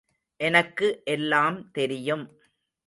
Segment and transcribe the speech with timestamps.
[0.39, 2.25] எனக்கு எல்லாம், தெரியும்.